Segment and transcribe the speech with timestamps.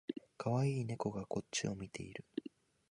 [0.35, 2.25] かわいい猫がこっちを見ている